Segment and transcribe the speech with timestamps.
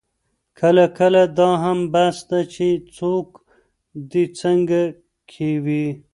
[0.59, 2.67] کله کله دا هم بس ده چې
[2.97, 3.27] څوک
[4.11, 4.67] دې څنګ
[5.31, 5.85] کې وي.